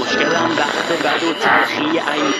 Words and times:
مشکلم 0.00 0.50
وقت 0.58 1.02
بد 1.02 1.22
و 1.22 1.32
تلخی 1.32 1.98
این 1.98 2.32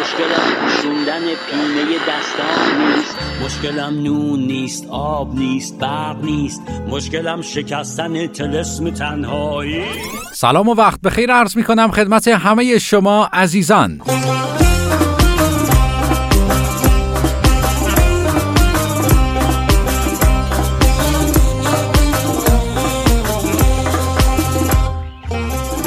مشکلم 0.00 0.54
پوشوندن 0.60 1.20
پینه 1.20 1.98
دستان 2.08 2.80
نیست. 2.80 3.16
مشکلم 3.44 4.02
نون 4.02 4.40
نیست 4.40 4.86
آب 4.90 5.34
نیست 5.34 5.78
برق 5.78 6.24
نیست. 6.24 6.62
مشکلم 6.88 7.42
شکستن 7.42 8.26
تلسم 8.26 8.90
تنهایی. 8.90 9.84
سلام 10.32 10.68
و 10.68 10.74
وقت 10.74 11.00
بخیر. 11.00 11.32
عرض 11.32 11.56
می 11.56 11.64
کنم 11.64 11.90
خدمت 11.90 12.28
همه 12.28 12.78
شما 12.78 13.28
عزیزان. 13.32 14.00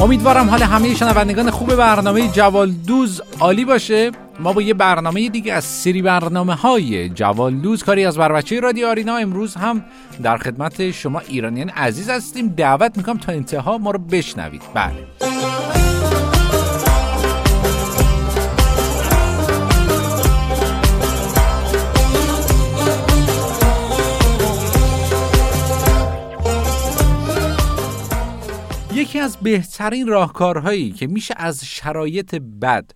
امیدوارم 0.01 0.49
حال 0.49 0.63
همه 0.63 0.95
شنوندگان 0.95 1.49
خوب 1.51 1.75
برنامه 1.75 2.27
جوالدوز 2.27 3.21
عالی 3.39 3.65
باشه. 3.65 4.11
ما 4.39 4.53
با 4.53 4.61
یه 4.61 4.73
برنامه 4.73 5.29
دیگه 5.29 5.53
از 5.53 5.63
سری 5.63 6.01
برنامه 6.01 6.55
های 6.55 7.09
جوالدوز 7.09 7.83
کاری 7.83 8.05
از 8.05 8.17
بر 8.17 8.31
بچه 8.31 8.59
رادیو 8.59 8.87
آرینا 8.87 9.15
امروز 9.15 9.55
هم 9.55 9.85
در 10.23 10.37
خدمت 10.37 10.91
شما 10.91 11.19
ایرانیان 11.19 11.69
عزیز 11.69 12.09
هستیم. 12.09 12.47
دعوت 12.47 12.97
می‌کنم 12.97 13.17
تا 13.17 13.31
انتها 13.31 13.77
ما 13.77 13.91
رو 13.91 13.99
بشنوید. 13.99 14.61
بله. 14.73 15.90
از 29.21 29.37
بهترین 29.37 30.07
راهکارهایی 30.07 30.91
که 30.91 31.07
میشه 31.07 31.33
از 31.37 31.65
شرایط 31.65 32.35
بد 32.35 32.91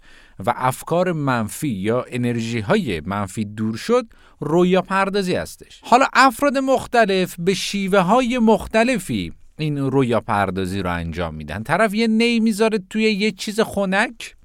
و 0.46 0.54
افکار 0.56 1.12
منفی 1.12 1.68
یا 1.68 2.06
انرژی 2.10 2.60
های 2.60 3.02
منفی 3.06 3.46
دور 3.46 3.78
شد 3.78 4.06
رویا 4.40 4.82
پردازی 4.82 5.36
هستش. 5.36 5.82
حالا 5.84 6.06
افراد 6.14 6.58
مختلف 6.58 7.36
به 7.40 7.54
شیوه 7.54 8.00
های 8.00 8.38
مختلفی 8.38 9.34
این 9.58 9.78
رویا 9.78 10.20
پردازی 10.20 10.82
رو 10.82 10.92
انجام 10.94 11.36
میدن. 11.36 11.64
طرف 11.64 11.94
یه 11.94 12.08
نی 12.08 12.40
می‌ذاره 12.40 12.80
توی 12.90 13.04
یه 13.04 13.32
چیز 13.32 13.60
خنک 13.60 14.36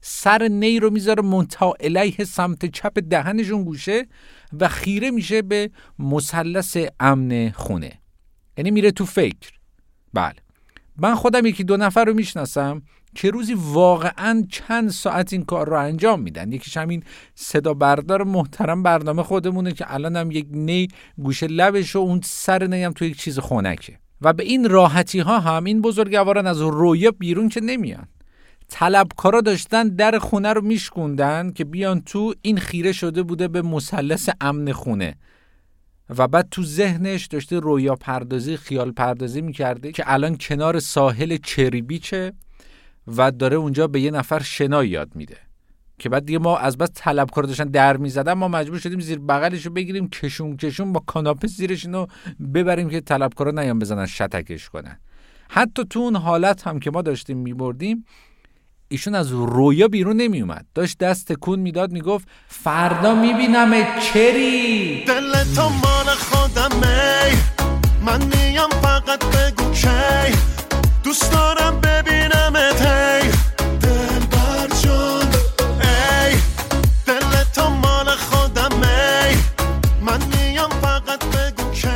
سر 0.00 0.48
نی 0.48 0.80
رو 0.80 0.90
می‌ذاره 0.90 1.22
منتها 1.22 1.74
علیه 1.80 2.24
سمت 2.24 2.66
چپ 2.66 2.98
دهنشون 3.10 3.64
گوشه 3.64 4.06
و 4.60 4.68
خیره 4.68 5.10
میشه 5.10 5.42
به 5.42 5.70
مثلث 5.98 6.76
امن 7.00 7.50
خونه. 7.50 7.92
یعنی 8.58 8.70
میره 8.70 8.90
تو 8.90 9.06
فکر. 9.06 9.50
بله. 10.12 10.43
من 10.96 11.14
خودم 11.14 11.46
یکی 11.46 11.64
دو 11.64 11.76
نفر 11.76 12.04
رو 12.04 12.14
می‌شناسم 12.14 12.82
که 13.14 13.30
روزی 13.30 13.54
واقعا 13.54 14.44
چند 14.50 14.90
ساعت 14.90 15.32
این 15.32 15.44
کار 15.44 15.68
رو 15.68 15.78
انجام 15.78 16.20
میدن. 16.20 16.52
یکیش 16.52 16.76
همین 16.76 17.02
صدا 17.34 17.74
بردار 17.74 18.24
محترم 18.24 18.82
برنامه 18.82 19.22
خودمونه 19.22 19.72
که 19.72 19.94
الان 19.94 20.16
هم 20.16 20.30
یک 20.30 20.46
نی 20.50 20.88
گوشه 21.22 21.46
لبش 21.46 21.96
و 21.96 21.98
اون 21.98 22.20
سر 22.24 22.66
نی 22.66 22.84
هم 22.84 22.92
تو 22.92 23.04
یک 23.04 23.16
چیز 23.16 23.38
خونکه 23.38 23.98
و 24.20 24.32
به 24.32 24.44
این 24.44 24.68
راحتی 24.68 25.18
ها 25.18 25.40
هم 25.40 25.64
این 25.64 25.82
بزرگواران 25.82 26.46
از 26.46 26.60
رویا 26.60 27.10
بیرون 27.10 27.48
که 27.48 27.60
نمیان. 27.60 28.06
طلبکارا 28.68 29.40
داشتن 29.40 29.88
در 29.88 30.18
خونه 30.18 30.52
رو 30.52 30.60
میشکوندن 30.60 31.50
که 31.50 31.64
بیان 31.64 32.00
تو 32.00 32.34
این 32.42 32.58
خیره 32.58 32.92
شده 32.92 33.22
بوده 33.22 33.48
به 33.48 33.62
مثلث 33.62 34.28
امن 34.40 34.72
خونه. 34.72 35.14
و 36.18 36.28
بعد 36.28 36.48
تو 36.50 36.62
ذهنش 36.62 37.26
داشته 37.26 37.58
رویا 37.58 37.94
پردازی 37.94 38.56
خیال 38.56 38.92
پردازی 38.92 39.40
می‌کرده 39.40 39.92
که 39.92 40.04
الان 40.06 40.36
کنار 40.40 40.80
ساحل 40.80 41.36
چریبیچه 41.36 42.32
و 43.16 43.30
داره 43.30 43.56
اونجا 43.56 43.86
به 43.86 44.00
یه 44.00 44.10
نفر 44.10 44.42
شنا 44.42 44.84
یاد 44.84 45.16
میده. 45.16 45.36
که 45.98 46.08
بعد 46.08 46.26
دیگه 46.26 46.38
ما 46.38 46.56
از 46.56 46.78
بس 46.78 46.88
طلبکار 46.94 47.44
داشتن 47.44 47.64
در 47.64 47.96
می‌زدن 47.96 48.32
ما 48.32 48.48
مجبور 48.48 48.78
شدیم 48.78 49.00
زیر 49.00 49.18
بغلش 49.18 49.66
رو 49.66 49.72
بگیریم 49.72 50.08
کشون 50.08 50.56
کشون 50.56 50.92
با 50.92 51.02
کاناپه 51.06 51.46
زیرش 51.46 51.84
اینو 51.86 52.06
ببریم 52.54 52.90
که 52.90 53.00
طلبکارا 53.00 53.50
نیان 53.50 53.78
بزنن 53.78 54.06
شتکش 54.06 54.68
کنن. 54.68 54.98
حتی 55.48 55.84
تو 55.84 56.00
اون 56.00 56.16
حالت 56.16 56.66
هم 56.66 56.80
که 56.80 56.90
ما 56.90 57.02
داشتیم 57.02 57.38
میبردیم 57.38 58.04
ایشون 58.88 59.14
از 59.14 59.32
رویا 59.32 59.88
بیرون 59.88 60.16
نمی 60.16 60.40
اومد 60.40 60.66
داشت 60.74 60.98
دست 60.98 61.32
تکون 61.32 61.58
می‌داد 61.58 61.92
می‌گفت 61.92 62.28
فردا 62.48 63.14
می‌بینم 63.14 64.00
چری. 64.00 65.04
دل 65.04 65.44
مال 66.56 66.70
خودمه 66.70 67.30
من 68.02 68.20
میام 68.24 68.70
فقط 68.70 69.24
بگو 69.24 69.72
کی. 69.72 69.88
دوست 71.04 71.32
دارم 71.32 71.80
ببینم 71.80 72.56
هی 72.56 73.30
دل 73.80 74.18
بر 74.32 74.68
ای. 75.80 76.36
دل 77.06 77.44
تو 77.54 77.68
مال 77.70 78.06
خودمه 78.06 79.36
من 80.02 80.20
میام 80.26 80.70
فقط 80.70 81.24
بگو 81.24 81.70
کی. 81.70 81.88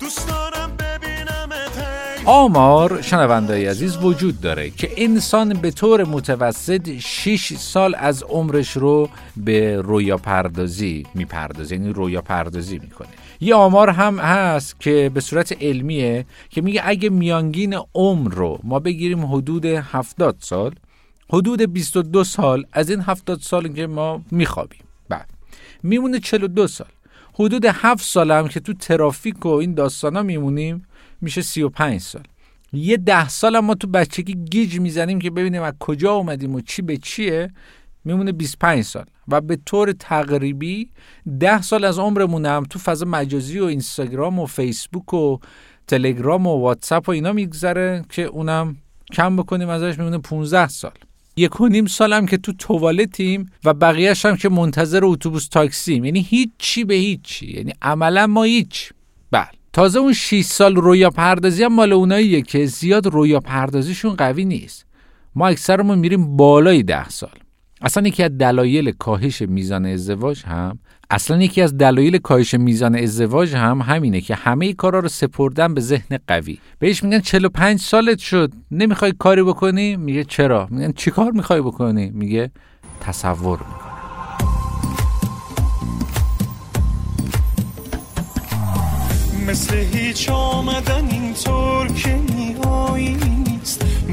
دوست 0.00 0.28
دارم 0.28 0.76
ببینم 0.76 1.52
هی 1.52 2.24
آمار 2.24 3.02
شنوندای 3.02 3.66
عزیز 3.66 3.96
وجود 3.96 4.40
داره 4.40 4.70
که 4.70 4.90
انسان 4.96 5.52
به 5.52 5.70
طور 5.70 6.04
متوسط 6.04 6.98
6 6.98 7.52
سال 7.56 7.94
از 7.94 8.22
عمرش 8.22 8.70
رو 8.76 9.08
به 9.36 9.80
رویا 9.80 10.16
پردازی 10.16 11.06
می‌پردازه 11.14 11.74
یعنی 11.74 11.92
رویا 11.92 12.22
پردازی 12.22 12.78
می‌کنه. 12.78 13.08
یه 13.40 13.54
آمار 13.54 13.90
هم 13.90 14.18
هست 14.18 14.80
که 14.80 15.10
به 15.14 15.20
صورت 15.20 15.62
علمیه 15.62 16.26
که 16.50 16.60
میگه 16.60 16.80
اگه 16.84 17.10
میانگین 17.10 17.76
عمر 17.94 18.34
رو 18.34 18.58
ما 18.62 18.78
بگیریم 18.78 19.26
حدود 19.26 19.64
70 19.66 20.36
سال 20.38 20.74
حدود 21.32 21.62
22 21.62 22.24
سال 22.24 22.64
از 22.72 22.90
این 22.90 23.00
70 23.00 23.40
سال 23.40 23.68
که 23.68 23.86
ما 23.86 24.22
میخوابیم. 24.30 24.80
بعد 25.08 25.28
میمونه 25.82 26.18
42 26.18 26.66
سال. 26.66 26.88
حدود 27.34 27.64
7 27.64 28.02
سال 28.04 28.30
هم 28.30 28.48
که 28.48 28.60
تو 28.60 28.72
ترافیک 28.72 29.46
و 29.46 29.48
این 29.48 29.74
داستانا 29.74 30.22
میمونیم 30.22 30.86
میشه 31.20 31.42
35 31.42 32.00
سال. 32.00 32.22
یه 32.72 32.96
ده 32.96 33.28
سال 33.28 33.56
هم 33.56 33.64
ما 33.64 33.74
تو 33.74 33.86
بچگی 33.86 34.34
گیج 34.34 34.78
می‌زنیم 34.78 35.18
که 35.18 35.30
ببینیم 35.30 35.62
از 35.62 35.74
کجا 35.80 36.12
اومدیم 36.12 36.54
و 36.54 36.60
چی 36.60 36.82
به 36.82 36.96
چیه. 36.96 37.50
میمونه 38.04 38.32
25 38.32 38.84
سال 38.84 39.04
و 39.28 39.40
به 39.40 39.58
طور 39.66 39.92
تقریبی 39.92 40.90
10 41.40 41.62
سال 41.62 41.84
از 41.84 41.98
عمرمون 41.98 42.46
هم 42.46 42.64
تو 42.70 42.78
فضا 42.78 43.06
مجازی 43.06 43.58
و 43.58 43.64
اینستاگرام 43.64 44.38
و 44.38 44.46
فیسبوک 44.46 45.14
و 45.14 45.38
تلگرام 45.86 46.46
و 46.46 46.60
واتساپ 46.60 47.08
و 47.08 47.12
اینا 47.12 47.32
میگذره 47.32 48.04
که 48.08 48.22
اونم 48.22 48.76
کم 49.12 49.36
بکنیم 49.36 49.68
ازش 49.68 49.98
میمونه 49.98 50.18
15 50.18 50.68
سال. 50.68 50.92
یک 51.36 51.60
و 51.60 51.68
نیم 51.68 51.86
سالم 51.86 52.26
که 52.26 52.36
تو 52.36 52.52
توالتیم 52.52 53.46
و 53.64 53.74
بقیهش 53.74 54.26
هم 54.26 54.36
که 54.36 54.48
منتظر 54.48 55.00
اتوبوس 55.04 55.48
تاکسیم. 55.48 56.04
یعنی 56.04 56.20
هیچی 56.20 56.84
به 56.84 56.94
هیچی. 56.94 57.46
یعنی 57.46 57.72
عملا 57.82 58.26
ما 58.26 58.42
هیچ. 58.42 58.92
بله. 59.30 59.48
تازه 59.72 59.98
اون 59.98 60.12
6 60.12 60.42
سال 60.42 60.76
رویا 60.76 61.10
پردازی 61.10 61.64
هم 61.64 61.74
مال 61.74 61.92
اوناییه 61.92 62.42
که 62.42 62.66
زیاد 62.66 63.06
رویا 63.06 63.40
پردازیشون 63.40 64.14
قوی 64.14 64.44
نیست. 64.44 64.86
ما 65.34 65.48
اکثرمون 65.48 65.98
میریم 65.98 66.36
بالای 66.36 66.82
ده 66.82 67.08
سال. 67.08 67.30
اصلا 67.82 68.08
یکی 68.08 68.22
از 68.22 68.38
دلایل 68.38 68.90
کاهش 68.90 69.42
میزان 69.42 69.86
ازدواج 69.86 70.44
هم 70.44 70.78
اصلا 71.10 71.42
یکی 71.42 71.62
از 71.62 71.78
دلایل 71.78 72.18
کاهش 72.18 72.54
میزان 72.54 72.96
ازدواج 72.96 73.54
هم 73.54 73.80
همینه 73.80 74.20
که 74.20 74.34
همه 74.34 74.72
کارا 74.72 74.98
رو 74.98 75.08
سپردن 75.08 75.74
به 75.74 75.80
ذهن 75.80 76.18
قوی. 76.26 76.58
بهش 76.78 77.02
میگن 77.02 77.20
45 77.20 77.80
سالت 77.80 78.18
شد. 78.18 78.52
نمی‌خوای 78.70 79.12
کاری 79.18 79.42
بکنی؟ 79.42 79.96
میگه 79.96 80.24
چرا؟ 80.24 80.68
میگن 80.70 80.92
چی 80.92 81.10
کار 81.10 81.32
می‌خوای 81.32 81.60
بکنی؟ 81.60 82.10
میگه 82.10 82.50
تصور 83.00 83.58
می‌کنی 83.58 83.90
مثل 89.48 89.74
هیچ 89.76 90.30
آمدن 90.30 91.08
اینطور 91.10 91.88
که 91.88 92.20
میایی 92.36 93.39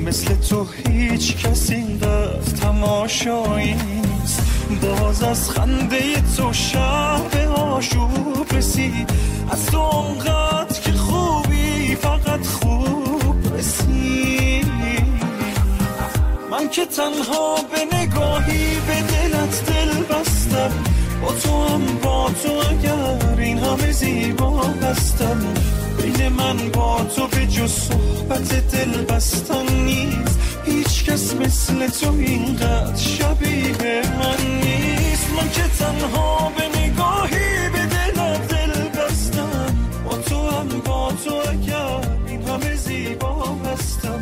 مثل 0.07 0.35
تو 0.35 0.67
هیچ 0.87 1.37
کسی 1.37 1.99
رفت 2.01 2.55
تماشایی 2.61 3.73
نیست. 3.73 4.41
باز 4.81 5.23
از 5.23 5.49
خنده 5.51 6.21
تو 6.37 6.53
شب 6.53 7.51
آشوب 7.55 8.53
رسید 8.53 9.09
از 9.51 9.65
تو 9.65 9.79
اونقدر 9.79 10.79
که 10.81 10.91
خوبی 10.91 11.95
فقط 11.95 12.45
خوب 12.45 13.55
رسید 13.57 14.67
من 16.51 16.69
که 16.69 16.85
تنها 16.85 17.55
به 17.55 17.97
نگاهی 17.97 18.75
به 18.87 19.01
دلت 19.01 19.63
دل 19.65 20.03
بستم. 20.03 20.71
با 21.21 21.31
تو 21.33 21.67
هم 21.67 21.81
با 22.03 22.31
تو 22.43 22.46
من 26.29 26.69
با 26.73 27.03
تو 27.15 27.27
به 27.27 27.47
جز 27.47 27.71
صحبت 27.71 28.71
دل 28.71 29.03
بستن 29.03 29.73
نیست. 29.85 30.39
هیچ 30.65 31.05
کس 31.05 31.35
مثل 31.35 31.87
تو 31.87 32.13
اینقدر 32.13 32.95
شبیه 32.95 34.01
من 34.19 34.59
نیست. 34.63 35.33
من 35.37 35.49
که 35.49 35.63
تنها 35.79 36.51
به 36.57 36.79
نگاهی 36.79 37.69
به 37.73 37.85
دلم 37.85 38.37
دل 38.37 39.01
بستم. 39.01 39.75
با 40.05 40.17
تو 40.17 40.49
هم 40.49 40.67
با 40.85 41.11
تو 41.25 41.35
اگر 41.51 42.01
این 42.27 42.41
همه 42.47 42.75
زیبا 42.75 43.45
هستم. 43.65 44.21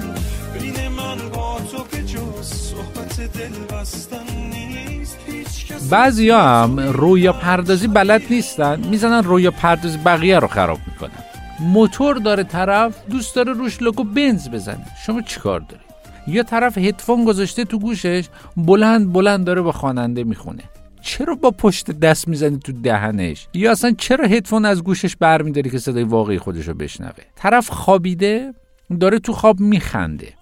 بین 0.53 0.87
من 0.87 1.29
با 1.33 1.57
تو 1.71 1.83
به 1.91 2.03
جز 2.03 2.47
صحبت 2.53 3.19
دل 3.19 3.75
بستن 3.75 4.25
نیست. 4.49 5.17
هیچ 5.27 5.65
کس 5.65 5.89
بعضی 5.89 6.29
هم 6.29 6.79
رویا 6.79 7.33
پردازی 7.33 7.87
بلد 7.87 8.21
نیستن. 8.29 8.79
می‌زنن 8.79 9.23
رویا 9.23 9.51
پردازی 9.51 9.97
بقیه 9.97 10.39
رو 10.39 10.47
خراب 10.47 10.79
می‌کنن. 10.87 11.23
موتور 11.59 12.17
داره 12.17 12.43
طرف 12.43 13.05
دوست 13.09 13.35
داره 13.35 13.53
روش 13.53 13.81
لوگو 13.81 14.03
بنز 14.03 14.49
بزنه. 14.49 14.85
شما 15.05 15.21
چیکار 15.21 15.59
داری 15.59 15.81
یا 16.27 16.43
طرف 16.43 16.77
هدفون 16.77 17.25
گذاشته 17.25 17.65
تو 17.65 17.79
گوشش 17.79 18.25
بلند 18.57 19.13
بلند 19.13 19.45
داره 19.45 19.61
با 19.61 19.71
خواننده 19.71 20.23
می‌خونه. 20.23 20.63
چرا 21.01 21.35
با 21.35 21.51
پشت 21.51 21.91
دست 21.91 22.27
می‌زنی 22.27 22.59
تو 22.59 22.71
دهنش؟ 22.71 23.47
یا 23.53 23.71
اصلا 23.71 23.91
چرا 23.97 24.25
هدفون 24.25 24.65
از 24.65 24.83
گوشش 24.83 25.15
برمیداری 25.15 25.69
که 25.69 25.77
صدای 25.77 26.03
واقعی 26.03 26.37
خودش 26.37 26.67
رو 26.67 26.73
بشنوه؟ 26.73 27.23
طرف 27.35 27.69
خوابیده 27.69 28.53
داره 28.99 29.19
تو 29.19 29.33
خواب 29.33 29.59
میخنده. 29.59 30.33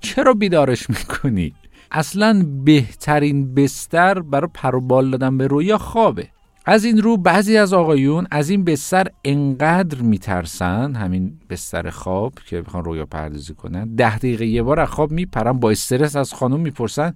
چرا 0.00 0.32
بیدارش 0.32 0.90
می‌کنی؟ 0.90 1.54
اصلا 1.90 2.46
بهترین 2.64 3.54
بستر 3.54 4.20
برای 4.20 4.50
پروبال 4.54 5.10
دادن 5.10 5.38
به 5.38 5.46
رویا 5.46 5.78
خوابه. 5.78 6.28
از 6.66 6.84
این 6.84 7.02
رو 7.02 7.16
بعضی 7.16 7.56
از 7.56 7.72
آقایون 7.72 8.26
از 8.30 8.50
این 8.50 8.64
بستر 8.64 9.06
انقدر 9.24 10.00
میترسن 10.00 10.94
همین 10.94 11.40
بستر 11.50 11.90
خواب 11.90 12.32
که 12.46 12.62
بخوان 12.62 12.84
رویا 12.84 13.06
پردازی 13.06 13.54
کنن 13.54 13.94
ده 13.94 14.18
دقیقه 14.18 14.46
یه 14.46 14.62
بار 14.62 14.80
از 14.80 14.88
خواب 14.88 15.10
میپرن 15.10 15.52
با 15.52 15.70
استرس 15.70 16.16
از 16.16 16.34
خانم 16.34 16.60
می‌پرسن 16.60 17.14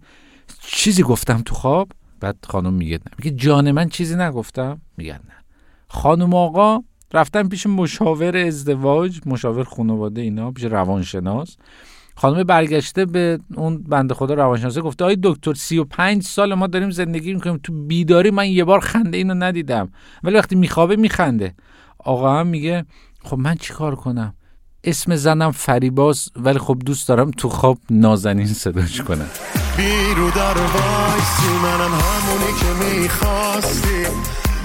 چیزی 0.60 1.02
گفتم 1.02 1.42
تو 1.44 1.54
خواب؟ 1.54 1.88
بعد 2.20 2.36
خانم 2.48 2.72
میگه 2.72 2.96
نه. 2.96 3.12
میگه 3.18 3.36
جان 3.36 3.70
من 3.70 3.88
چیزی 3.88 4.16
نگفتم؟ 4.16 4.80
میگن 4.96 5.12
نه. 5.12 5.44
خانم 5.88 6.34
آقا 6.34 6.82
رفتن 7.14 7.48
پیش 7.48 7.66
مشاور 7.66 8.36
ازدواج 8.36 9.20
مشاور 9.26 9.64
خانواده 9.64 10.20
اینا 10.20 10.50
پیش 10.50 10.64
روانشناس. 10.64 11.56
خانم 12.18 12.42
برگشته 12.42 13.04
به 13.04 13.38
اون 13.54 13.82
بنده 13.82 14.14
خدا 14.14 14.34
روانشناسه 14.34 14.80
گفته 14.80 15.04
آی 15.04 15.16
دکتر 15.22 15.54
35 15.54 16.22
سال 16.22 16.54
ما 16.54 16.66
داریم 16.66 16.90
زندگی 16.90 17.34
می‌کنیم. 17.34 17.60
تو 17.62 17.72
بیداری 17.72 18.30
من 18.30 18.48
یه 18.48 18.64
بار 18.64 18.80
خنده 18.80 19.16
اینو 19.16 19.34
ندیدم. 19.34 19.88
ولی 20.22 20.36
وقتی 20.36 20.56
میخوابه 20.56 20.96
میخنده. 20.96 21.54
آقا 21.98 22.40
هم 22.40 22.46
میگه 22.46 22.84
خب 23.24 23.38
من 23.38 23.54
چیکار 23.54 23.94
کنم؟ 23.94 24.34
اسم 24.84 25.16
زنم 25.16 25.52
فریباست 25.52 26.28
ولی 26.36 26.58
خب 26.58 26.78
دوست 26.86 27.08
دارم 27.08 27.30
تو 27.30 27.48
خواب 27.48 27.78
نازنین 27.90 28.46
صداش 28.46 29.00
کنم. 29.00 29.28
بی‌رودروایسی 29.76 31.52
منم 31.62 31.94
همونی 31.94 32.52
که 32.60 32.84
می‌خواستی. 32.84 34.02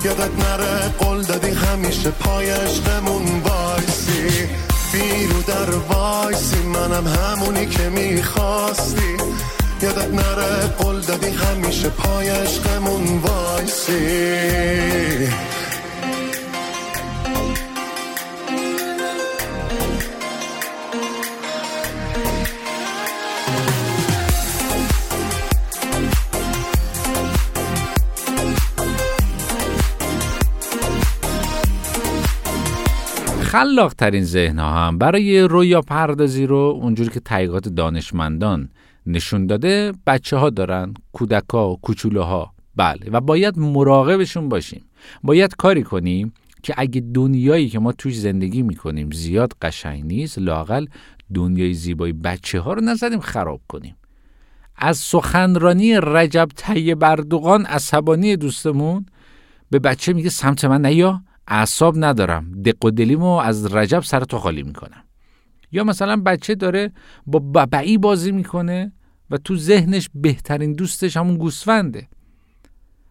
یادت 0.05 0.39
نره 0.39 0.89
قول 1.00 1.21
دادی 1.21 1.50
همیشه 1.50 2.11
پایش 2.11 2.79
بمون 2.79 3.25
وایسی. 3.45 4.72
بی‌رودروایسی. 4.94 6.61
منم 6.63 7.07
همونی 7.07 7.65
که 7.65 7.89
می‌خواستی. 7.89 9.17
یادت 9.81 10.13
نره 10.13 10.67
قول 10.67 10.99
دادی 10.99 11.29
همیشه 11.29 11.89
پایش 11.89 12.59
بمون 12.59 13.17
وایسی. 13.17 13.93
خلاق 33.53 33.94
ترین 33.94 34.23
ذهن 34.23 34.59
ها 34.59 34.88
هم 34.88 34.97
برای 34.97 35.41
رویا 35.41 35.81
پردازی 35.81 36.45
رو 36.45 36.79
اونجوری 36.81 37.09
که 37.09 37.19
تحقیقات 37.19 37.69
دانشمندان 37.69 38.69
نشون 39.05 39.47
داده 39.47 39.94
بچه 40.07 40.38
ها 40.38 40.50
دارن 40.50 40.94
کودک 41.11 41.50
ها 41.53 41.79
ها 42.15 42.53
بله 42.75 43.09
و 43.11 43.21
باید 43.21 43.59
مراقبشون 43.59 44.50
باشیم. 44.50 44.85
باید 45.23 45.55
کاری 45.55 45.83
کنیم 45.83 46.33
که 46.63 46.73
اگه 46.77 47.01
دنیایی 47.13 47.69
که 47.69 47.79
ما 47.79 47.91
توش 47.91 48.19
زندگی 48.19 48.61
می‌کنیم 48.61 49.11
زیاد 49.11 49.53
قشنگ 49.61 50.05
نیست 50.05 50.39
لاقل 50.39 50.85
دنیای 51.33 51.73
زیبای 51.73 52.13
بچه 52.13 52.59
ها 52.59 52.73
رو 52.73 52.81
نزدیم 52.81 53.19
خراب 53.19 53.61
کنیم. 53.67 53.95
از 54.75 54.97
سخنرانی 54.97 55.94
رجب 55.97 56.50
طیب 56.55 57.03
اردوغان 57.03 57.65
عصبانی 57.65 58.35
دوستمون 58.35 59.05
به 59.69 59.79
بچه 59.79 60.13
میگه 60.13 60.29
سمت 60.29 60.65
من 60.65 60.85
نیا 60.85 61.21
اعصاب 61.47 61.95
ندارم. 61.97 62.51
دق 62.51 62.85
و 62.85 62.91
دلیمو 62.91 63.31
از 63.31 63.75
رجب 63.75 64.03
سر 64.03 64.19
تو 64.19 64.37
خالی 64.37 64.63
می‌کنم. 64.63 65.03
یا 65.71 65.83
مثلا 65.83 66.15
بچه 66.15 66.55
داره 66.55 66.91
با 67.25 67.39
ببعی 67.39 67.97
بازی 67.97 68.31
می‌کنه 68.31 68.91
و 69.29 69.37
تو 69.37 69.57
ذهنش 69.57 70.09
بهترین 70.15 70.73
دوستش 70.73 71.17
همون 71.17 71.37
گوسفنده. 71.37 72.07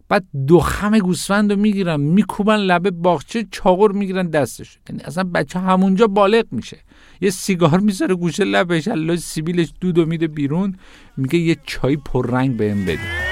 بعد 0.09 0.25
دو 0.47 0.61
خم 0.61 0.99
گوسفند 0.99 1.53
رو 1.53 1.59
می‌گیرن 1.59 2.01
میکوبن 2.01 2.57
لبه 2.57 2.91
باغچه 2.91 3.47
چاقر 3.51 3.93
می‌گیرن 3.93 4.27
دستش. 4.27 4.79
یعنی 4.89 5.03
اصلا 5.03 5.25
بچه 5.25 5.59
همونجا 5.59 6.07
بالغ 6.07 6.45
میشه. 6.51 6.79
یه 7.21 7.31
سیگار 7.31 7.81
می‌ذاره 7.81 8.15
گوشه 8.15 8.45
لبش 8.45 8.89
الله 8.89 9.17
سیبیلش 9.17 9.73
دود 9.81 9.99
و 9.99 10.07
میده 10.07 10.27
بیرون 10.27 10.77
میگه 11.17 11.39
یه 11.39 11.57
چای 11.67 11.97
پررنگ 11.97 12.57
بهم 12.57 12.85
بده. 12.85 13.32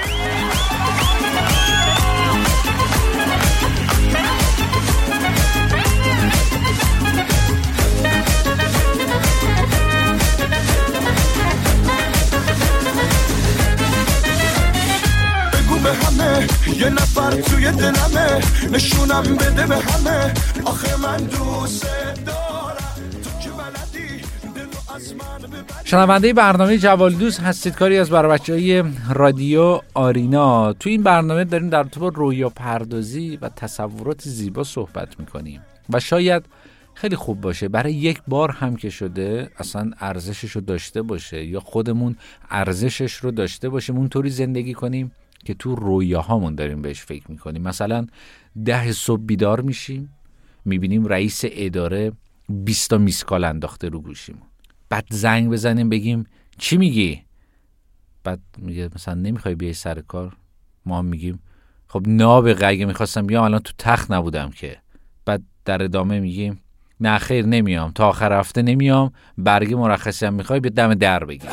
نفر 17.31 17.41
توی 17.41 17.71
دلمه 17.71 18.41
نشونم 18.71 19.23
بده 19.23 19.67
به 19.67 19.77
همه. 19.77 20.33
آخه 20.65 21.01
من 21.01 21.17
دوست 21.17 21.87
شنونده 25.83 26.33
برنامه 26.33 26.77
جوال 26.77 27.13
دوست 27.13 27.39
هستید. 27.39 27.75
کاری 27.75 27.97
از 27.97 28.09
برای 28.09 28.39
های 28.49 28.83
رادیو 29.13 29.79
آرینا. 29.93 30.73
تو 30.73 30.89
این 30.89 31.03
برنامه 31.03 31.43
داریم 31.43 31.69
در 31.69 31.83
تو 31.83 32.09
رویا 32.09 32.49
پردازی 32.49 33.37
و 33.41 33.49
تصورات 33.49 34.21
زیبا 34.21 34.63
صحبت 34.63 35.19
می‌کنیم. 35.19 35.61
و 35.89 35.99
شاید 35.99 36.43
خیلی 36.93 37.15
خوب 37.15 37.41
باشه. 37.41 37.67
برای 37.67 37.93
یک 37.93 38.21
بار 38.27 38.51
هم 38.51 38.75
که 38.75 38.89
شده 38.89 39.51
اصلا 39.57 39.91
ارزشش 39.99 40.51
رو 40.51 40.61
داشته 40.61 41.01
باشه 41.01 41.45
یا 41.45 41.59
خودمون 41.59 42.15
ارزشش 42.49 43.13
رو 43.13 43.31
داشته 43.31 43.69
باشیم. 43.69 43.97
اونطوری 43.97 44.29
زندگی 44.29 44.73
کنیم. 44.73 45.11
که 45.45 45.53
تو 45.53 45.75
رویاهامون 45.75 46.55
داریم 46.55 46.81
بهش 46.81 47.01
فکر 47.01 47.31
می‌کنیم. 47.31 47.61
مثلا 47.61 48.07
ده 48.65 48.91
صبح 48.91 49.21
بیدار 49.21 49.61
میشیم 49.61 50.13
می‌بینیم 50.65 51.05
رئیس 51.05 51.41
اداره 51.43 52.11
20 52.49 52.89
تا 52.89 52.97
میسکال 52.97 53.43
انداخته 53.43 53.89
رو 53.89 54.01
گوشیمون. 54.01 54.41
بعد 54.89 55.05
زنگ 55.09 55.49
بزنیم 55.49 55.89
بگیم 55.89 56.23
چی 56.57 56.77
میگی؟ 56.77 57.21
بعد 58.23 58.39
میگه 58.57 58.89
مثلا 58.95 59.13
نمی‌خوای 59.13 59.55
بیای 59.55 59.73
سر 59.73 60.01
کار؟ 60.01 60.37
ما 60.85 60.97
هم 60.97 61.05
میگیم 61.05 61.39
خب 61.87 62.03
نابغه 62.07 62.67
اگه 62.67 62.85
می‌خواستم 62.85 63.27
بیام 63.27 63.43
الان 63.43 63.59
تو 63.59 63.73
تخت 63.77 64.11
نبودم 64.11 64.49
که. 64.49 64.77
بعد 65.25 65.41
در 65.65 65.83
ادامه 65.83 66.19
میگیم 66.19 66.59
نه 66.99 67.17
خیر 67.17 67.45
نمیام. 67.45 67.91
تا 67.91 68.09
آخر 68.09 68.39
هفته 68.39 68.61
نمیام. 68.61 69.11
برگ 69.37 69.73
مرخصی 69.73 70.25
هم 70.25 70.33
می‌خوای 70.33 70.59
به 70.59 70.69
دم 70.69 70.93
در 70.93 71.23
بگیر. 71.23 71.49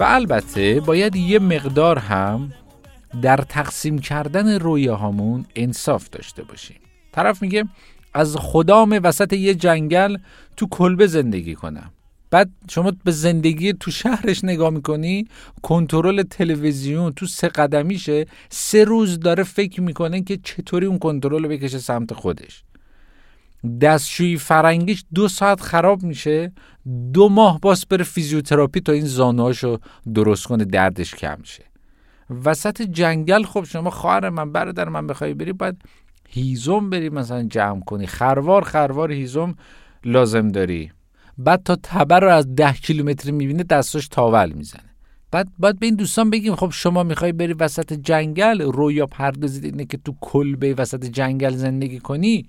و 0.00 0.04
البته 0.06 0.80
باید 0.80 1.16
یه 1.16 1.38
مقدار 1.38 1.98
هم 1.98 2.52
در 3.22 3.36
تقسیم 3.36 3.98
کردن 3.98 4.58
رویاهامون 4.58 5.46
انصاف 5.56 6.08
داشته 6.10 6.42
باشیم. 6.42 6.76
طرف 7.12 7.42
میگه 7.42 7.64
از 8.14 8.36
خدام 8.36 9.00
وسط 9.02 9.32
یه 9.32 9.54
جنگل 9.54 10.16
تو 10.56 10.66
کلبه 10.70 11.06
زندگی 11.06 11.54
کنم. 11.54 11.90
بعد 12.30 12.50
شما 12.70 12.92
به 13.04 13.10
زندگی 13.10 13.72
تو 13.72 13.90
شهرش 13.90 14.44
نگاه 14.44 14.70
می‌کنی 14.70 15.28
کنترل 15.62 16.22
تلویزیون 16.22 17.12
تو 17.12 17.26
سه 17.26 17.48
قدمیشه 17.48 18.26
سه 18.50 18.84
روز 18.84 19.20
داره 19.20 19.42
فکر 19.42 19.80
می‌کنه 19.80 20.22
که 20.22 20.36
چطوری 20.36 20.86
اون 20.86 20.98
کنترل 20.98 21.42
رو 21.42 21.48
بکشه 21.48 21.78
سمت 21.78 22.14
خودش. 22.14 22.62
دستشویی 23.80 24.36
فرنگیش 24.36 25.04
دو 25.14 25.28
ساعت 25.28 25.60
خراب 25.60 26.02
میشه 26.02 26.52
دو 27.12 27.28
ماه 27.28 27.60
باز 27.60 27.84
بره 27.90 28.04
فیزیوتراپی 28.04 28.80
تا 28.80 28.92
این 28.92 29.04
زانوهاشو 29.04 29.78
درست 30.14 30.46
کنه 30.46 30.64
دردش 30.64 31.14
کم 31.14 31.38
شه. 31.42 31.64
وسط 32.44 32.82
جنگل 32.82 33.42
خب 33.42 33.64
شما 33.64 33.90
خواهر 33.90 34.28
من 34.28 34.52
برادر 34.52 34.88
من 34.88 35.06
بخوای 35.06 35.34
بری 35.34 35.52
باید 35.52 35.82
هیزم 36.28 36.90
بری 36.90 37.08
مثلا 37.08 37.42
جمع 37.42 37.80
کنی. 37.80 38.06
خروار 38.06 38.64
خروار 38.64 39.12
هیزم 39.12 39.54
لازم 40.04 40.48
داری. 40.48 40.90
بعد 41.38 41.62
تا 41.62 41.76
تبر 41.82 42.20
رو 42.20 42.28
از 42.30 42.54
ده 42.54 42.72
کیلومتر 42.72 43.30
می‌بینه 43.30 43.62
دستاش 43.62 44.08
تاول 44.08 44.52
می‌زنه. 44.52 44.90
بعد 45.30 45.48
باید 45.58 45.78
به 45.78 45.86
این 45.86 45.94
دوستان 45.94 46.30
بگیم 46.30 46.54
خب 46.54 46.70
شما 46.72 47.02
می‌خوای 47.02 47.32
بری 47.32 47.52
وسط 47.52 47.92
جنگل؟ 47.92 48.62
رویا 48.62 49.06
پردازید 49.06 49.64
اینه 49.64 49.84
که 49.84 49.98
تو 50.04 50.14
کلبه 50.20 50.74
وسط 50.74 51.04
جنگل 51.04 51.54
زندگی 51.56 51.98
کنی؟ 51.98 52.46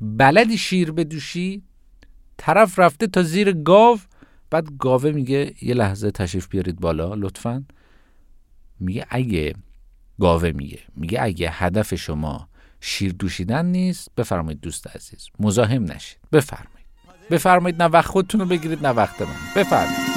بلدی 0.00 0.58
شیر 0.58 0.92
بدوشی؟ 0.92 1.62
طرف 2.36 2.78
رفته 2.78 3.06
تا 3.06 3.22
زیر 3.22 3.52
گاو 3.52 3.98
بعد 4.50 4.68
گاوه 4.78 5.10
میگه 5.10 5.54
یه 5.62 5.74
لحظه 5.74 6.10
تشریف 6.10 6.48
بیارید 6.48 6.80
بالا 6.80 7.14
لطفا. 7.14 7.64
میگه 8.80 9.06
اگه 9.10 9.54
گاوه 10.20 10.52
میگه 10.52 10.78
میگه 10.96 11.22
اگه 11.22 11.50
هدف 11.50 11.94
شما 11.94 12.48
شیر 12.80 13.12
دوشیدن 13.12 13.66
نیست 13.66 14.08
بفرمایید 14.16 14.60
دوست 14.60 14.86
عزیز 14.96 15.28
مزاحم 15.40 15.92
نشید. 15.92 16.18
بفرمایید. 16.32 16.86
بفرمایید 17.30 17.82
نه 17.82 17.88
وقت 17.88 18.06
خودتون 18.06 18.40
رو 18.40 18.46
بگیرید 18.46 18.86
نه 18.86 18.92
وقت 18.92 19.22
من. 19.22 19.28
بفرمایید. 19.56 20.13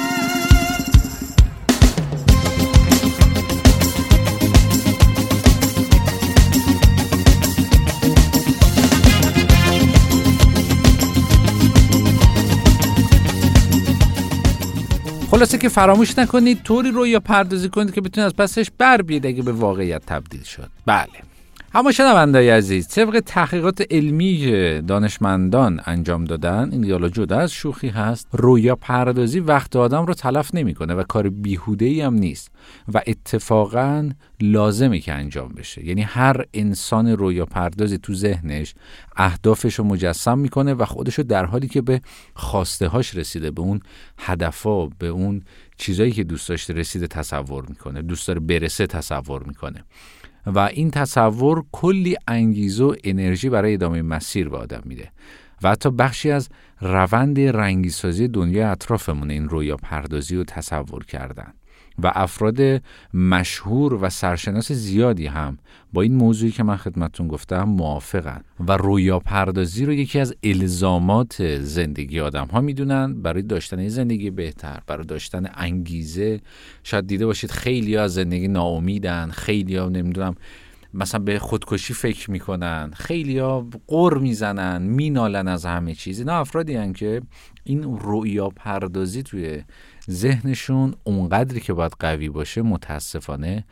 خلاصه 15.38 15.58
که 15.58 15.68
فراموش 15.68 16.18
نکنید 16.18 16.62
طوری 16.62 16.90
رو 16.90 17.06
یا 17.06 17.20
پردازی 17.20 17.68
کنید 17.68 17.94
که 17.94 18.00
بتونید 18.00 18.26
از 18.26 18.36
پسش 18.36 18.70
بر 18.78 19.02
بیاد 19.02 19.26
اگه 19.26 19.42
به 19.42 19.52
واقعیت 19.52 20.02
تبدیل 20.06 20.42
شد. 20.42 20.70
بله. 20.86 21.27
اما 21.74 21.92
شنوندای 21.92 22.50
عزیز 22.50 22.88
طبق 22.88 23.22
تحقیقات 23.26 23.82
علمی 23.90 24.52
دانشمندان 24.82 25.80
انجام 25.86 26.24
دادن 26.24 26.68
این 26.72 26.80
دیالا 26.80 27.08
جدا 27.08 27.38
از 27.38 27.52
شوخی 27.52 27.88
هست 27.88 28.28
رویا 28.32 28.76
پردازی 28.76 29.40
وقت 29.40 29.76
آدم 29.76 30.06
رو 30.06 30.14
تلف 30.14 30.54
نمی‌کنه 30.54 30.94
و 30.94 31.02
کار 31.02 31.28
بیهوده 31.28 31.84
ای 31.84 32.00
هم 32.00 32.14
نیست 32.14 32.50
و 32.94 33.02
اتفاقا 33.06 34.10
لازمه 34.40 34.98
که 34.98 35.12
انجام 35.12 35.48
بشه. 35.48 35.86
یعنی 35.86 36.02
هر 36.02 36.44
انسان 36.54 37.08
رویا 37.08 37.44
پردازی 37.44 37.98
تو 37.98 38.14
ذهنش 38.14 38.74
اهدافش 39.16 39.74
رو 39.74 39.84
مجسم 39.84 40.38
می‌کنه 40.38 40.74
و 40.74 40.84
خودش 40.84 41.14
رو 41.14 41.24
در 41.24 41.44
حالی 41.44 41.68
که 41.68 41.80
به 41.80 42.00
خواسته 42.34 42.88
هاش 42.88 43.14
رسیده 43.14 43.50
به 43.50 43.60
اون 43.60 43.80
هدفا 44.18 44.86
به 44.86 45.06
اون 45.06 45.42
چیزایی 45.76 46.12
که 46.12 46.24
دوست 46.24 46.48
داشته 46.48 46.74
رسیده 46.74 47.06
تصور 47.06 47.64
می‌کنه 47.68 48.02
دوست 48.02 48.28
داره 48.28 48.40
برسه 48.40 48.86
تصور 48.86 49.42
می‌کنه. 49.42 49.84
و 50.54 50.58
این 50.58 50.90
تصور 50.90 51.64
کلی 51.72 52.16
انگیزه 52.28 52.84
و 52.84 52.94
انرژی 53.04 53.48
برای 53.48 53.74
ادامه 53.74 54.02
مسیر 54.02 54.48
به 54.48 54.56
آدم 54.56 54.82
میده. 54.84 55.10
و 55.62 55.70
حتی 55.70 55.90
بخشی 55.90 56.30
از 56.30 56.48
روند 56.80 57.40
رنگیسازی 57.40 58.28
دنیای 58.28 58.62
اطرافمون 58.62 59.30
این 59.30 59.48
رویا 59.48 59.76
پردازی 59.76 60.36
و 60.36 60.44
تصور 60.44 61.04
کردن. 61.04 61.52
و 62.02 62.12
افراد 62.14 62.82
مشهور 63.14 63.94
و 63.94 64.08
سرشناس 64.08 64.72
زیادی 64.72 65.26
هم 65.26 65.58
با 65.92 66.02
این 66.02 66.14
موضوعی 66.14 66.52
که 66.52 66.62
من 66.62 66.76
خدمتون 66.76 67.28
گفتم 67.28 67.62
موافقن. 67.62 68.40
و 68.68 68.76
رویا 68.76 69.18
پردازی 69.18 69.86
رو 69.86 69.92
یکی 69.92 70.20
از 70.20 70.34
الزامات 70.42 71.58
زندگی 71.58 72.20
آدم 72.20 72.46
ها 72.46 72.60
می‌دونن. 72.60 73.22
برای 73.22 73.42
داشتن 73.42 73.88
زندگی 73.88 74.30
بهتر 74.30 74.80
برای 74.86 75.06
داشتن 75.06 75.50
انگیزه. 75.54 76.40
شاید 76.82 77.06
دیده 77.06 77.26
باشید 77.26 77.50
خیلی 77.50 77.96
از 77.96 78.14
زندگی 78.14 78.48
ناامیدن 78.48 79.30
خیلی 79.30 79.76
ها 79.76 79.88
نمی‌دونم 79.88 80.34
مثلا 80.94 81.20
به 81.20 81.38
خودکشی 81.38 81.94
فکر 81.94 82.30
می‌کنن 82.30 82.90
خیلی 82.94 83.38
ها 83.38 83.68
قر 83.86 84.18
می‌زنن 84.18 84.82
مینالن 84.82 85.48
از 85.48 85.64
همه 85.64 85.94
چیزی 85.94 86.24
نه 86.24 86.32
افرادی 86.32 86.74
هن 86.74 86.92
که 86.92 87.22
این 87.64 87.98
رویا 87.98 88.48
پردازی 88.48 89.22
توی 89.22 89.62
ذهنشون 90.10 90.94
اونقدری 91.04 91.60
که 91.60 91.72
باید 91.72 91.92
قوی 92.00 92.28
باشه 92.28 92.62
متاسفانه 92.62 93.64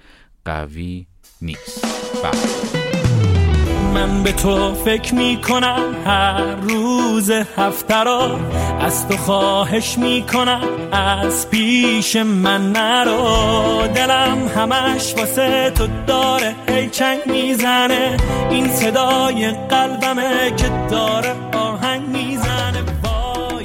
قوی 0.45 1.07
نیست 1.43 1.87
بله. 2.25 3.06
من 3.97 4.23
به 4.23 4.33
تو 4.33 4.75
فکر 4.75 5.15
می‌کنم. 5.15 5.79
هر 6.07 6.55
روز 6.55 7.31
هفته 7.31 8.05
را 8.05 8.41
از 8.81 9.09
تو 9.09 9.17
خواهش 9.17 9.99
می‌کنم. 9.99 10.61
از 10.93 11.51
پیش 11.51 12.17
من 12.17 12.73
نرو. 12.73 13.87
دلم 13.95 14.39
همش 14.57 15.15
واسه 15.19 15.73
تو 15.75 15.87
داره. 16.07 16.55
هی 16.69 16.89
چنگ 16.89 17.19
می‌زنه. 17.27 18.17
این 18.51 18.69
صدای 18.69 19.51
قلبمه 19.51 20.53
که 20.57 20.71
داره 20.91 21.33
آهنگ 21.53 22.09
می‌زنه. 22.09 22.83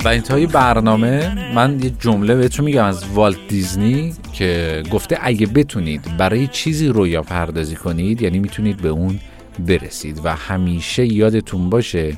و 0.05 0.07
انتهای 0.07 0.45
برنامه 0.45 1.31
من 1.55 1.79
یه 1.83 1.91
جمله 1.99 2.35
بهتون 2.35 2.65
میگم 2.65 2.85
از 2.85 3.03
والت 3.13 3.37
دیزنی 3.47 4.13
که 4.33 4.83
گفته 4.91 5.17
اگه 5.21 5.47
بتونید 5.47 6.17
برای 6.17 6.47
چیزی 6.47 6.87
رویا 6.87 7.21
پردازی 7.21 7.75
کنید 7.75 8.21
یعنی 8.21 8.39
می‌تونید 8.39 8.77
به 8.77 8.89
اون 8.89 9.19
برسید 9.59 10.21
و 10.23 10.35
همیشه 10.35 11.05
یادتون 11.05 11.69
باشه 11.69 12.17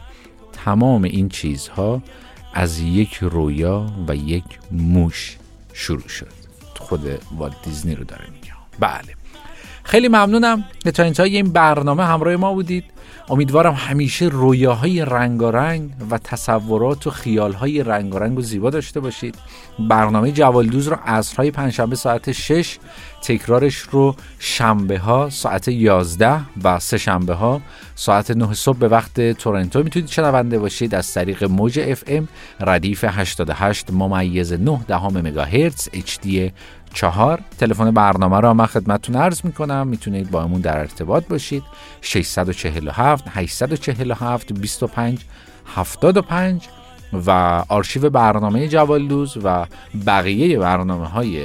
تمام 0.65 1.03
این 1.03 1.29
چیزها 1.29 2.01
از 2.53 2.79
یک 2.79 3.13
رویا 3.21 3.85
و 4.07 4.15
یک 4.15 4.43
موش 4.71 5.37
شروع 5.73 6.07
شد. 6.07 6.43
خود 6.79 7.19
والت 7.37 7.61
دیزنی 7.63 7.95
رو 7.95 8.03
داره 8.03 8.25
میگم 8.25 8.55
بله. 8.79 9.15
خیلی 9.83 10.07
ممنونم. 10.07 10.63
که 10.83 10.91
تا 10.91 11.23
این 11.23 11.49
برنامه 11.49 12.05
همراه 12.05 12.35
ما 12.35 12.53
بودید. 12.53 12.83
امیدوارم 13.29 13.73
همیشه 13.73 14.25
رویاهای 14.25 15.05
رنگارنگ 15.05 15.89
و 16.09 16.17
تصورات 16.17 17.07
و 17.07 17.09
خیالهای 17.09 17.83
رنگارنگ 17.83 18.37
و 18.37 18.41
زیبا 18.41 18.69
داشته 18.69 18.99
باشید. 18.99 19.35
برنامه 19.79 20.31
جوالدوز 20.31 20.87
رو 20.87 20.97
عصرهای 21.05 21.51
پنجشنبه 21.51 21.95
ساعت 21.95 22.31
6 22.31 22.77
تکرارش 23.21 23.77
رو 23.77 24.15
شنبه 24.39 24.99
ها 24.99 25.29
ساعت 25.29 25.67
11 25.67 26.39
و 26.63 26.79
سه 26.79 26.97
شنبه 26.97 27.33
ها 27.33 27.61
ساعت 27.95 28.31
9 28.31 28.53
صبح 28.53 28.77
به 28.77 28.87
وقت 28.87 29.31
تورنتو 29.31 29.83
می‌تونید 29.83 30.09
شنونده 30.09 30.59
باشید 30.59 30.95
از 30.95 31.13
طریق 31.13 31.43
موج 31.43 31.79
اف 31.79 32.03
ام 32.07 32.27
ردیف 32.59 33.05
88 33.07 33.91
ممیز 33.91 34.53
9 34.53 34.79
دهم 34.87 35.21
مگاهرتز 35.21 35.89
HD 35.89 36.51
چهار. 36.93 37.39
تلفن 37.57 37.91
برنامه 37.91 38.39
را 38.39 38.53
من 38.53 38.65
خدمتتون 38.65 39.15
عرض 39.15 39.45
می‌کنم. 39.45 39.87
می‌تونید 39.87 40.31
با 40.31 40.43
همون 40.43 40.61
در 40.61 40.79
ارتباط 40.79 41.27
باشید. 41.27 41.63
647 42.01 43.25
847 43.29 44.53
25 44.53 45.19
75 45.75 46.67
و 47.13 47.31
آرشیو 47.67 48.09
برنامه 48.09 48.67
جوالدوز 48.67 49.37
و 49.43 49.65
بقیه 50.05 50.59
برنامه 50.59 51.07
های 51.07 51.43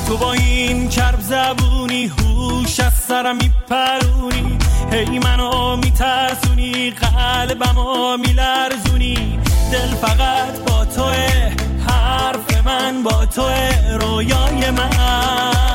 تو 0.08 0.18
با 0.18 0.34
این 0.34 0.90
کرب 0.90 1.20
زبونی 1.20 2.06
هوش 2.06 2.80
از 2.80 2.94
سرم 2.94 3.36
میپرونی. 3.36 4.58
هی 4.92 5.20
منو 5.20 5.76
میترسونی 5.76 6.92
قلبمو 6.92 8.18
میلرزونی. 8.18 9.40
دل 9.72 9.88
فقط 9.88 10.60
با 10.68 10.86
توه 10.86 11.52
حرف 11.88 12.66
من 12.66 13.04
با 13.04 13.26
توه 13.26 13.98
رویای 14.02 14.72
من. 14.72 15.71